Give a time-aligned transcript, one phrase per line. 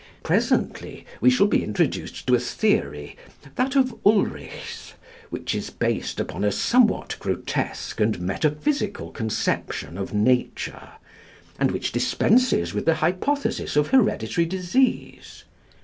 [0.23, 3.15] Presently we shall be introduced to a theory
[3.53, 4.93] (that of Ulrichs)
[5.29, 10.89] which is based upon a somewhat grotesque and metaphysical conception of nature,
[11.59, 15.43] and which dispenses with the hypothesis of hereditary disease.